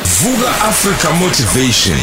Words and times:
Vuka 0.00 0.48
Africa 0.64 1.08
Motivation. 1.20 1.98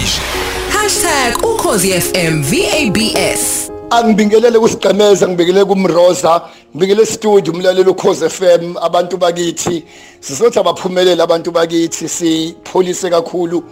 #ukhozi 1.43 1.92
FM 2.01 2.43
VABS 2.43 3.71
angibingelele 3.89 4.59
kusigqemeza 4.59 5.27
ngibingelele 5.27 5.66
kumroza 5.66 6.42
ngibingelele 6.75 7.06
studio 7.06 7.54
umlalelo 7.54 7.92
ukhoze 7.92 8.30
FM 8.30 8.78
abantu 8.82 9.18
bakithi. 9.18 9.84
Sizothi 10.20 10.60
abaphumelele 10.60 11.23
abantu 11.23 11.52
bakithi 11.52 12.10
sipholise 12.10 13.10
kakhulu 13.10 13.64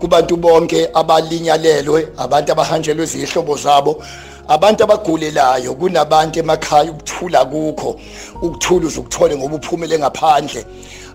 kubantu 0.00 0.36
bonke 0.36 0.88
abalinyalelwe 0.94 2.08
abantu 2.18 2.52
abahanjelwe 2.52 3.04
izihlobo 3.04 3.56
zabo 3.56 4.02
abantu 4.48 4.84
abagulelayo 4.84 5.74
kunabantu 5.74 6.38
emakhaya 6.38 6.90
ukuthula 6.90 7.44
kukho 7.44 8.00
ukuthula 8.42 8.86
uzukuthole 8.86 9.36
ngoba 9.36 9.56
uphumele 9.56 9.98
ngaphandle. 9.98 10.64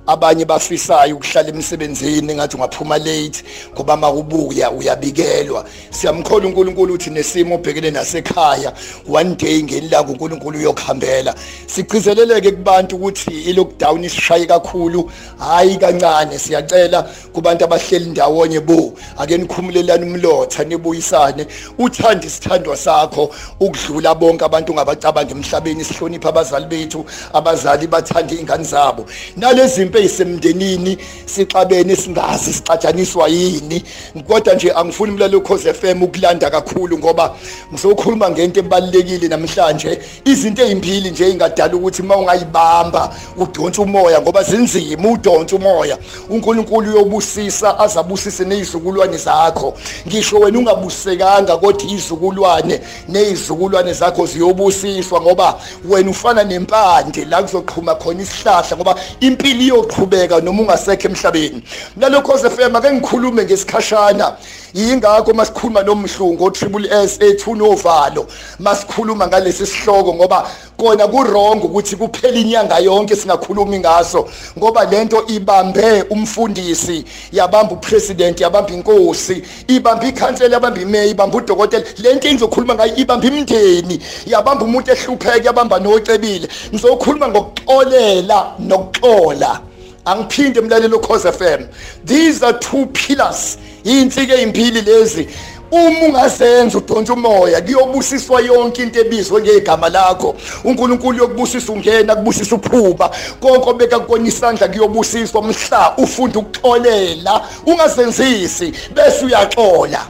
Abanye 0.08 0.46
bafisayo 0.46 1.16
ukuhlala 1.16 1.50
emsebenzini 1.50 2.36
ngathi 2.36 2.55
ungaphuma 2.55 2.98
late 2.98 3.44
ngoba 3.73 3.98
makubuya 3.98 4.72
uyabikelwa. 4.72 5.66
Siyamkhola 5.90 6.48
uNkulunkulu 6.48 6.94
uthi 6.94 7.09
nesimo 7.09 7.55
obhekene 7.55 7.91
nasekhaya 7.91 8.73
one 9.09 9.36
day 9.36 9.64
ngelanga 9.64 10.12
uNkulunkulu 10.12 10.59
uyokhambela 10.59 11.36
sigcizeleleke 11.67 12.52
kubantu 12.52 12.95
ukuthi 12.95 13.31
ilockdown 13.31 14.04
isishaye 14.04 14.45
kakhulu. 14.45 15.12
Hayi 15.38 15.78
kancane 15.78 16.39
siyacela 16.39 17.09
kubantu 17.34 17.64
abahleli 17.66 18.09
ndawonye 18.09 18.59
bo 18.59 18.94
ake 19.17 19.38
nikhumulelane 19.38 20.05
umlotha 20.05 20.64
nibuyisane. 20.64 21.48
Uthanda 21.78 22.28
isithandwa 22.28 22.78
sakho 22.78 23.30
ukudlula 23.59 24.16
bonke 24.16 24.45
abantu 24.45 24.72
ungabacabanga 24.72 25.31
emhlabeni 25.31 25.84
sihlonipha 25.84 26.30
abazali 26.30 26.66
bethu. 26.66 27.05
Abazali 27.34 27.88
bathanda 27.88 28.34
ingane 28.36 28.64
zabo. 28.64 29.05
Nalezi 29.36 29.81
mpe 29.98 30.06
isemndenini 30.06 30.98
sixabene 31.26 31.96
singazi 31.96 32.54
sicatshaniswa 32.54 33.28
yini. 33.28 33.84
Kodwa 34.28 34.54
nje 34.54 34.72
angifuni 34.72 35.12
umlalo 35.12 35.42
cause 35.42 35.73
FM 35.73 36.04
ukulanda 36.04 36.50
kakhulu 36.50 36.98
ngoba 36.98 37.36
ngizokhuluma 37.73 38.30
ngento 38.30 38.59
ebalekile 38.59 39.28
namhlanje. 39.28 40.00
Izinto 40.26 40.62
ezimpili 40.62 41.12
nje 41.12 41.30
engadala 41.30 41.76
ukuthi 41.76 42.04
mawungayibamba 42.04 43.16
udonsa 43.38 43.81
umoya 43.81 44.22
ngoba 44.22 44.44
zinzima 44.44 45.09
udonsa 45.09 45.56
umoya. 45.56 45.98
uNkulunkulu 46.30 46.94
uyobusisa 46.94 47.80
azabusise 47.80 48.45
nezizukulwane 48.45 49.17
zakho. 49.17 49.73
Ngisho 50.08 50.39
wena 50.39 50.59
ungabusekanga 50.59 51.58
kodwa 51.58 51.84
izizukulwane 51.84 52.82
nezizukulwane 53.09 53.94
zakho 53.94 54.26
ziyobusiswa 54.26 55.22
ngoba 55.22 55.59
wena 55.89 56.09
ufana 56.09 56.44
nempande 56.44 57.26
la 57.26 57.44
kuzoqhuma 57.44 57.95
khona 57.95 58.22
isihlahla 58.22 58.78
ngoba 58.78 58.95
impilo 59.20 59.86
iyoqhubeka 59.88 60.41
noma 60.41 60.61
ungasekho 60.63 61.07
emhlabeni. 61.07 61.63
Nalokho 61.95 62.38
FM 62.38 62.75
ake 62.75 62.91
ngikhulume 62.91 63.43
ngesikhashana. 63.43 64.38
Yingakho 64.73 65.33
masikhuluma 65.33 65.83
nomhlungu 65.83 66.43
o 66.45 66.52
triple 66.52 66.88
S 66.91 67.17
ethu 67.21 67.55
novalo 67.55 68.27
masikhuluma 68.59 69.27
ngalesi 69.27 69.65
sihloko 69.65 70.13
ngoba 70.13 70.47
kona 70.77 71.08
kuwrong 71.08 71.63
ukuthi 71.63 71.95
kuphela 71.95 72.38
inyanga 72.38 72.80
yonke 72.80 73.15
singakhulumi 73.15 73.80
ngaso 73.80 74.27
ngoba 74.58 74.85
lento 74.85 75.23
ibambe 75.27 76.03
umfundisi 76.09 77.03
yabamba 77.31 77.73
upresident 77.73 78.41
yabamba 78.41 78.73
inkosi 78.73 79.41
ibamba 79.67 80.08
ikhansela 80.08 80.53
yabamba 80.53 80.81
imeya 80.81 81.05
ibamba 81.05 81.38
udokotela. 81.38 81.85
Lento 81.97 82.27
engizokhuluma 82.27 82.75
ngayo 82.75 82.95
ibamba 82.95 83.27
imndeni 83.27 83.99
yabamba 84.25 84.65
umuntu 84.65 84.91
ehlupheke 84.91 85.45
yabamba 85.45 85.80
nocebile. 85.80 86.47
Ngizokhuluma 86.73 87.27
ngokuxolela 87.27 88.53
nokuxola. 88.59 89.61
Angiphinde 90.08 90.59
emlalelo 90.59 91.00
cause 91.00 91.31
FM 91.31 91.67
these 92.05 92.44
are 92.44 92.58
two 92.59 92.86
pillars. 92.88 93.58
Insike 93.83 94.33
ezimpili 94.33 94.81
lezi. 94.81 95.27
Uma 95.72 95.99
ungazenza 96.08 96.77
udonsa 96.77 97.14
umoya 97.14 97.61
kuyobusiswa 97.61 98.41
yonke 98.41 98.83
into 98.83 98.99
ebizwe 98.99 99.42
ngegama 99.42 99.89
lakho. 99.89 100.36
uNkulunkulu 100.64 101.17
yokubusisa 101.17 101.73
ungena 101.73 102.15
kubusisa 102.15 102.55
uphuba. 102.55 103.11
Konke 103.39 103.70
obeka 103.70 103.99
kukona 103.99 104.27
isandla 104.27 104.67
kuyobusiswa. 104.67 105.42
Mhla 105.42 105.98
ufunda 105.98 106.39
ukuxolela 106.39 107.42
ungazenzisi 107.65 108.73
bese 108.95 109.26
uyaxola. 109.26 110.08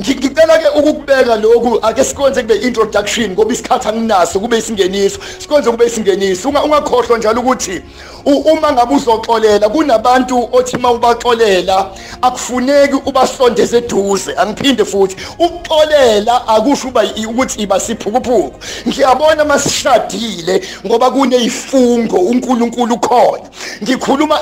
Ngicela 0.00 0.58
ke 0.58 0.68
ukubeka 0.78 1.36
lokhu. 1.36 1.78
Ake 1.82 2.04
sikwenze 2.04 2.42
kube 2.42 2.54
introduction 2.54 3.30
ngoba 3.30 3.52
isikhathi 3.52 3.88
anginaso 3.88 4.40
kube 4.40 4.58
isingeniso. 4.58 5.18
Sikwenze 5.38 5.70
kube 5.70 5.86
isingeniso. 5.86 6.48
Ungakhohlwa 6.48 7.18
njalo 7.18 7.40
ukuthi 7.40 7.82
uma 8.24 8.72
ngabe 8.72 8.94
uzoxolela 8.94 9.68
kunabantu 9.68 10.48
othi 10.52 10.76
mawubaxolela 10.76 11.90
akufuneki 12.22 12.94
ubasondeze 13.06 13.78
eduze. 13.78 14.34
Angiphinde 14.36 14.84
futhi 14.84 15.16
ukuxolela 15.38 16.48
akusho 16.48 16.88
uba 16.88 17.04
ukuthi 17.28 17.62
iba 17.62 17.80
siphukuphuku. 17.80 18.54
Ngiyabona 18.88 19.44
masishadile 19.44 20.62
ngoba 20.86 21.10
kuneyifungo 21.10 22.16
uNkulunkulu 22.16 22.98
khona. 22.98 23.44
Ngikhuluma 23.82 24.40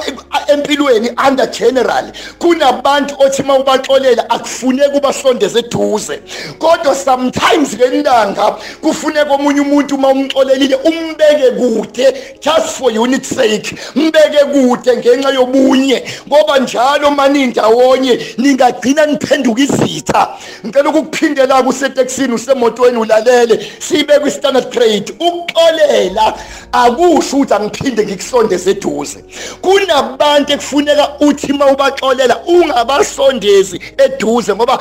empilweni 0.49 1.11
under 1.29 1.47
general. 1.51 2.13
Kunabantu 2.39 3.15
othi 3.19 3.43
mawubaxolela 3.43 4.31
akufuneki 4.31 4.97
ubasondeze 4.97 5.48
eduze 5.57 6.21
kodwa 6.59 6.95
sometimes 6.95 7.75
ngelanga 7.75 8.57
kufuneka 8.81 9.33
omunye 9.33 9.61
umuntu 9.61 9.95
uma 9.95 10.09
umxolelile 10.09 10.77
umbeke 10.77 11.51
kude 11.51 12.15
just 12.41 12.69
for 12.69 12.91
unity 12.99 13.35
sake 13.35 13.75
mbeke 13.95 14.45
kude 14.53 14.97
ngenxa 14.97 15.31
yobunye. 15.31 16.05
Ngoba 16.29 16.59
njalo 16.59 17.11
manindawonye 17.11 18.19
ningagcina 18.39 19.07
niphenduka 19.07 19.63
izitha. 19.63 20.29
Ngicela 20.67 20.91
ukukuphindela 20.91 21.63
kuseteksini 21.63 22.35
usemotweni 22.35 22.99
ulalele 22.99 23.73
sibe 23.79 24.19
kwi 24.19 24.31
standard 24.31 24.71
grade. 24.71 25.13
Ukuxolela 25.21 26.35
akusho 26.73 27.37
ukuthi 27.37 27.55
angiphinde 27.55 28.05
ngikusondeze 28.05 28.71
eduze 28.71 29.25
kunabantu 29.61 30.53
ekufuneka 30.53 31.09
uthi 31.21 31.53
mawubaxolela 31.53 32.37
ungabasondezi 32.47 33.81
eduze 33.99 34.55
ngoba 34.55 34.79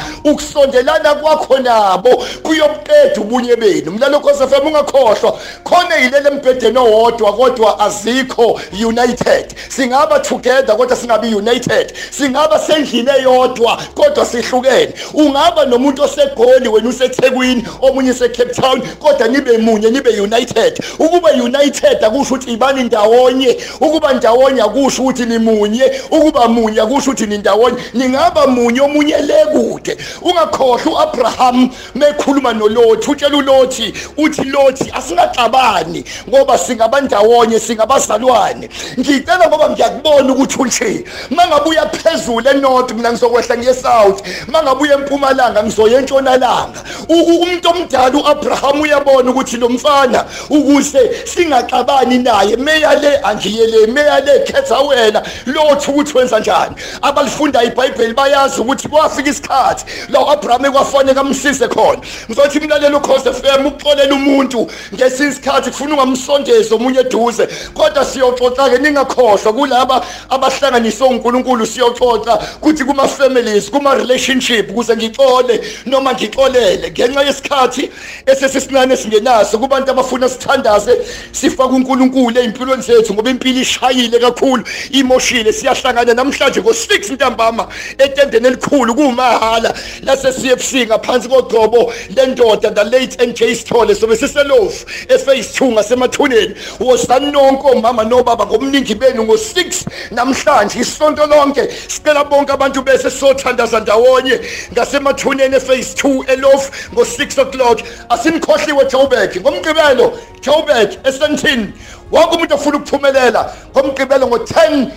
ukusondelana 0.57 1.15
kwakho 1.15 1.59
nabo 1.59 2.23
kuyobuqeda 2.43 3.21
ubunye 3.21 3.55
benu. 3.55 3.91
Mlalo 3.91 4.19
khosa 4.19 4.47
FM 4.47 4.67
ungakhohlwa 4.67 5.39
khona 5.63 5.95
yilele 5.95 6.29
embhedeni 6.29 6.77
owodwa 6.77 7.33
kodwa 7.33 7.79
azikho 7.79 8.59
united. 8.87 9.53
Singaba 9.69 10.19
together 10.19 10.77
kodwa 10.77 10.95
singabi 10.95 11.35
united. 11.35 11.93
Singaba 12.11 12.59
sendlini 12.59 13.09
eyodwa 13.19 13.81
kodwa 13.95 14.25
sihlukene. 14.25 14.93
Ungaba 15.13 15.65
nomuntu 15.65 16.03
osegoli 16.03 16.69
wena 16.69 16.89
useThekwini 16.89 17.63
omunye 17.81 18.11
useCape 18.11 18.53
Town 18.53 18.81
kodwa 18.99 19.27
nibe 19.27 19.57
munye 19.57 19.89
nibe 19.91 20.21
united. 20.21 20.79
Ukuba 20.99 21.31
united 21.31 22.03
akusho 22.03 22.35
ukuthi 22.35 22.53
ibani 22.53 22.83
ndawonye. 22.83 23.57
Ukuba 23.81 24.13
ndawonye 24.13 24.61
akusho 24.61 25.01
ukuthi 25.01 25.25
ni 25.25 25.37
munye 25.37 25.91
ukuba 26.11 26.47
munye 26.47 26.81
akusho 26.81 27.11
ukuthi 27.11 27.25
ni 27.25 27.37
ndawonye. 27.37 27.77
Ningaba 27.93 28.47
munye 28.47 28.81
omunye 28.81 29.17
le 29.17 29.45
kude. 29.45 29.97
Ungakhohlwa 30.37 31.05
uAbraham 31.05 31.69
mekhuluma 31.95 32.53
noLothi 32.53 33.11
utshela 33.11 33.37
uLothi 33.37 33.93
uthi 34.17 34.43
Lothi 34.43 34.91
asingaxabani 34.91 36.03
ngoba 36.29 36.57
singabandawonye 36.57 37.59
singabazalwane. 37.59 38.69
Ngicela 38.99 39.47
ngoba 39.47 39.69
ngiyakubona 39.69 40.33
ukuthi 40.33 40.61
unje 40.61 41.05
mangabuya 41.29 41.85
phezulu 41.89 42.49
enorth 42.49 42.91
mina 42.93 43.11
ngizokwehla 43.11 43.57
ngiye 43.57 43.73
south. 43.73 44.21
Mangabuya 44.47 44.93
empumalanga 44.93 45.63
ngizoya 45.63 45.99
entshonalanga. 45.99 46.79
Umuntu 47.09 47.69
omdala 47.69 48.17
uAbraham 48.17 48.81
uyabona 48.81 49.31
ukuthi 49.31 49.57
lo 49.57 49.69
mfana 49.69 50.25
ukuze 50.49 51.25
singaxabani 51.25 52.17
naye 52.17 52.55
meya 52.55 52.95
le 52.95 53.17
angiyele 53.23 53.87
meya 53.87 54.19
le 54.19 54.39
khetha 54.39 54.79
wena. 54.79 55.23
Lothi 55.45 55.91
ukuthi 55.91 56.17
wenza 56.17 56.39
njani? 56.39 56.75
Abalifunda 57.01 57.63
iBhayibheli 57.63 58.13
bayazi 58.13 58.61
ukuthi 58.61 58.87
kwafika 58.87 59.29
isikhathi 59.29 59.85
la 60.09 60.19
uAbraham 60.27 60.65
ekwafanele 60.65 61.19
amsize 61.19 61.67
khona. 61.67 62.01
Ngizothi 62.29 62.57
imlalelo 62.57 62.97
ukhoze 62.97 63.33
FM 63.33 63.65
ukuxolela 63.65 64.15
umuntu 64.15 64.67
ngesinye 64.93 65.29
isikhathi 65.29 65.69
kufuna 65.71 65.93
ungamsondeza 65.93 66.75
omunye 66.75 66.99
eduze. 66.99 67.47
Kodwa 67.73 68.05
siyoxoxa 68.05 68.69
ke 68.69 68.77
ningakhohlwa 68.77 69.53
kulaba 69.53 70.05
abahlanganiswe 70.29 71.07
uNkulunkulu 71.07 71.65
siyoxoxa 71.65 72.37
kuthi 72.61 72.83
kuma 72.83 73.07
families 73.07 73.71
kuma 73.71 73.95
relationship 73.95 74.69
ukuze 74.69 74.95
ngixole 74.95 75.61
noma 75.85 76.13
ngixolele. 76.13 76.91
Ngenxa 76.91 77.23
yesikhathi 77.23 77.91
esesisincane 78.25 78.97
singenaso 78.97 79.57
kubantu 79.59 79.91
abafuna 79.91 80.29
sithandaze 80.29 80.97
sifaka 81.31 81.73
uNkulunkulu 81.73 82.39
ezimpilweni 82.39 82.83
zethu 82.83 83.13
ngoba 83.13 83.29
impilo 83.29 83.61
ishayile 83.61 84.19
kakhulu 84.19 84.63
imoshile 84.91 85.53
siyahlangana 85.53 86.13
namhlanje 86.13 86.59
ngo6 86.59 87.13
ntambama 87.13 87.67
etendeni 87.97 88.47
elikhulu 88.47 88.95
kumahala 88.95 89.73
la 90.03 90.16
bese 90.23 90.41
CFC 90.41 90.87
ngaphansi 90.87 91.29
kogcobo 91.29 91.93
lendoda 92.15 92.71
the 92.71 92.83
late 92.83 93.17
NK 93.25 93.37
Sithole 93.37 93.95
sobe 93.95 94.15
siselofu 94.15 94.85
ephase 95.09 95.63
2 95.63 95.71
ngasemathuneni 95.71 96.55
wosanonke 96.79 97.67
omama 97.67 98.03
nobaba 98.03 98.45
ngomningi 98.45 98.95
benu 98.95 99.23
ngo6 99.23 99.87
namhlanje 100.11 100.79
isonto 100.79 101.25
lonke. 101.25 101.67
Sicela 101.87 102.23
bonke 102.23 102.51
abantu 102.51 102.81
bese 102.81 103.11
sothandaza 103.11 103.79
ndawonye. 103.79 104.39
Ngasemathuneni 104.73 105.55
ephase 105.55 106.07
2 106.07 106.31
elofu 106.31 106.71
ngo6 106.95 107.41
o'clock. 107.41 107.81
Asimkhohliwe 108.09 108.85
Joburg. 108.85 109.35
Ngomgqibelo 109.41 110.19
Joburg 110.41 110.97
esentini 111.03 111.73
wonke 112.11 112.35
umuntu 112.35 112.55
ofuna 112.55 112.77
ukuphumelela. 112.77 113.53
Ngomgqibelo 113.71 114.27
ngo10 114.27 114.87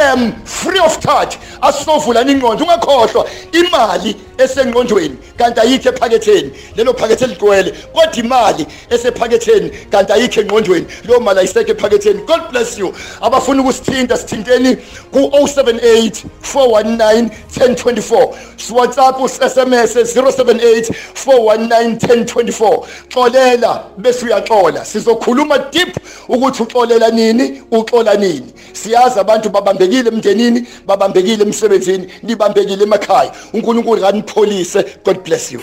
am 0.00 0.32
free 0.44 0.80
of 0.80 0.98
charge. 1.00 1.38
Asovulana 1.62 2.30
ingqondo 2.30 2.64
ungakhohlwa. 2.64 3.26
Imali 3.52 4.16
esengqondweni 4.38 5.16
kanti 5.36 5.60
ayikho 5.60 5.88
ephaketheni. 5.88 6.50
Lelo 6.76 6.94
phakethe 6.94 7.26
ligcwele 7.26 7.70
kodwa 7.92 8.16
imali 8.16 8.66
esephaketheni 8.90 9.70
kanti 9.90 10.12
ayikho 10.12 10.40
engqondweni. 10.40 10.86
Leyo 11.04 11.20
mali 11.20 11.38
ayisekho 11.38 11.72
ephaketheni. 11.72 12.20
God 12.26 12.50
bless 12.50 12.78
you. 12.78 12.94
Abafuna 13.20 13.62
ukusithinta 13.62 14.16
sithinteni 14.16 14.76
ku-078 15.12 16.24
419 16.42 17.30
1024 17.58 18.34
whatsapp 18.70 19.20
us-sms 19.20 19.96
078 19.96 20.90
419 21.14 22.24
1024 22.24 22.86
xolela 23.08 23.84
bese 23.98 24.26
uyaxola. 24.26 24.84
Sizokhuluma 24.84 25.58
deep 25.58 25.96
ukuthi 26.28 26.62
uxolela 26.62 27.10
nini 27.10 27.62
uxola 27.70 28.14
nini. 28.14 28.52
Siyazi 28.72 29.20
abantu 29.20 29.50
babambekile 29.50 30.08
emndenini 30.08 30.66
babambekile 30.86 31.44
emsebenzini 31.44 32.08
nibambekile 32.22 32.82
emakhaya. 32.82 33.32
uNkulunkulu 33.52 34.00
kanipholise 34.24 34.84
god 35.04 35.22
bless 35.24 35.52
you. 35.52 35.60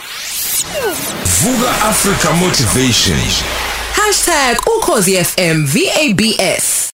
Vuka 1.41 1.69
Africa 1.89 2.33
Motivation. 2.33 3.17
#ukhozifm 4.77 5.65
VABS 5.65 6.80